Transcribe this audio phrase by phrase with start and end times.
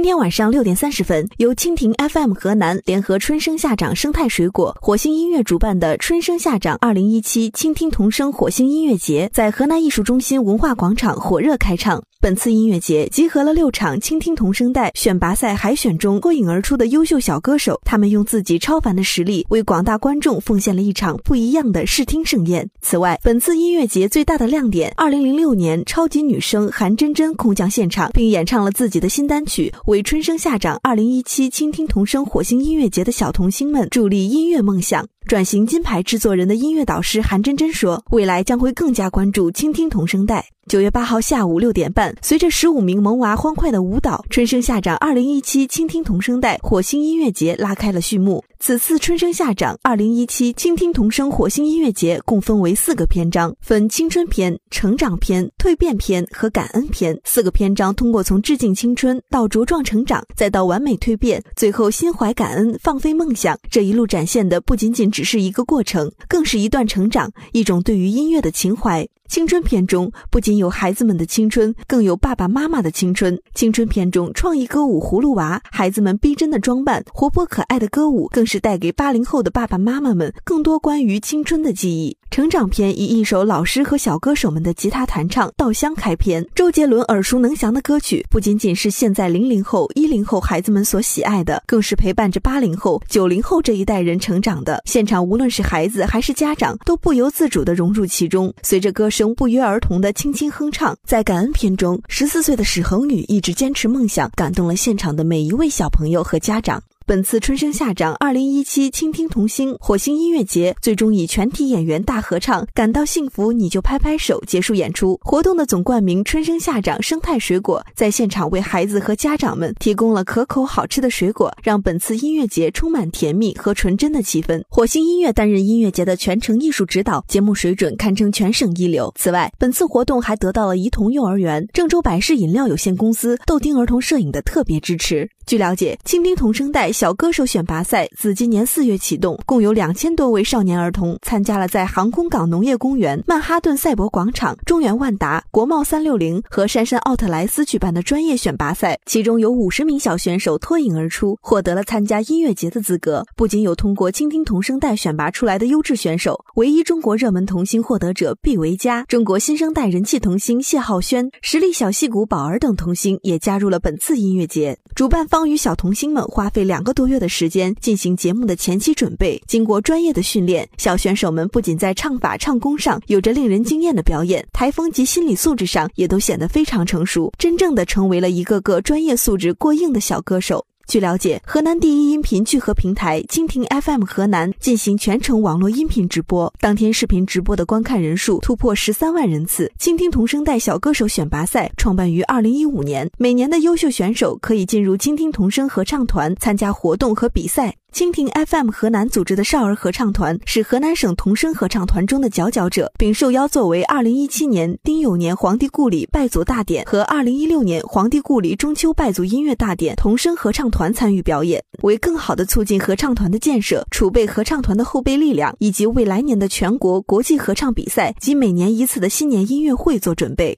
[0.00, 12.02] 今天晚上六点三十分，由蜻蜓 FM 河南联合春生夏长生态水果、火星音乐主办的“春生夏长二零一七倾听童声火星音乐节”在河南艺术中心文化广场火热开唱。
[12.22, 22.68] 本次音乐节集合了六场倾听童声带选拔赛海选中脱颖而出的优秀小歌手，他们用自己超凡的实力为广大观众奉献了一场不一样的视听盛宴。
[22.82, 35.04] 此外，本次音乐节最大的亮点，二零零六年超级女声韩真真空降现场，并演唱了自己的新单曲，为春生夏长二零一七倾听童声火星音乐节的小童星们助力音乐梦想。
[35.26, 48.44] 转型金牌制作人的音乐导师韩真真说：“未来将会更加关注倾听童声带。”九月八号下午六点半，随着十五名萌娃欢快的舞蹈，春生夏长二零一七倾听童声带火星音乐节拉开了序幕。
[48.60, 57.92] 此次春生夏长二零一七倾听童声火星音乐节共分为四个篇章，分青春篇、成长篇、蜕变篇和感恩篇四个篇章。
[57.92, 69.04] 通过从致敬青春到茁壮成长，再到完美蜕变，最后心怀感恩放飞梦想，这一路展现的不仅仅只是一个过程，更是一段成长，一种对于音乐的情怀。
[69.30, 73.40] 青春片中不仅有孩子们的青春，更有爸爸妈妈的青春。
[73.54, 82.16] 青春片中创意歌舞《葫芦娃》，孩子们逼真的装扮、活泼可爱的歌舞，更是带给八零后的爸爸妈妈们更多关于青春的记忆。
[82.32, 94.80] 成长片以一首老师和小歌手们的吉他弹唱《稻香》开篇，周杰伦耳熟能详的歌曲，不仅仅是现在零零后、一零后孩子们所喜爱的，更是陪伴着八零后、九零后这一代人成长的。
[94.86, 100.96] 现场无论是孩子还是家长，都不由自主地融入其中，随着歌声不约而同的轻轻哼唱。
[101.04, 106.82] 在感恩篇中，十四岁的史恒宇一直坚持梦想，感动了现场的每一位小朋友和家长。
[107.10, 115.18] 本次春生夏长二零一七倾听童星火星音乐节最终以全体演员大合唱《感到幸福你就拍拍手》结束演出。
[115.20, 124.62] 活动的总冠名春生夏长生态水果在现场为孩子和家长们提供了可口好吃的水果，让本次音乐节充满甜蜜和纯真的气氛。
[124.68, 129.12] 火星音乐担任音乐节的全程艺术指导，节目水准堪称全省一流。
[129.16, 135.28] 此外，本次活动还得到了怡童幼儿园、郑州百事饮料有限公司、豆丁儿童摄影的特别支持。
[135.44, 153.24] 据了解，倾听童声带小歌手选拔赛自今年四月启动，共有两千多位少年儿童参加了在航空港农业公园、曼哈顿赛博广场、中原万达、国贸三六零和杉杉奥特莱斯举办的专业选拔赛，其中有五十名小选手脱颖而出，获得了参加音乐节的资格。
[153.34, 164.78] 不仅有通过倾听童声带选拔出来的优质选手，唯一中国热门童星获得者毕维嘉、中国新生代人气童星谢浩轩、实力小戏骨宝儿等童星也加入了本次音乐节。
[164.94, 165.40] 主办方。
[165.48, 180.64] 与小童星们花费两两个多月的时间进行节目的前期准备，经过专业的训练，小选手们不仅在唱法、唱功上有着令人惊艳的表演，台风及心理素质上也都显得非常成熟，真正的成为了一个个专业素质过硬的小歌手。
[180.86, 189.70] 据了解，河南第一音频聚合平台蜻蜓 FM 河南进行全程网络音频直播，当天视频直播的观看人数突破十三万人次。
[189.78, 197.76] 倾听童声带小歌手选拔赛创办于二零一五年，每年的优秀选手可以进入倾听童声合唱团参加活动和比赛。
[197.92, 220.56] 蜻蜓 FM 河南组织的少儿合唱团是河南省童声合唱团中的佼佼者，并受邀作为2017年丁酉年皇帝故里拜祖大典和2016年皇帝故里中秋拜祖音乐大典童声合唱团参与表演，为更好的促进合唱团的建设、储备合唱团的后备力量，以及为来年的全国国际合唱比赛及每年一次的新年音乐会做准备。